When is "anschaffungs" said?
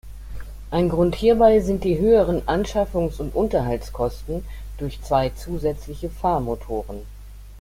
2.47-3.19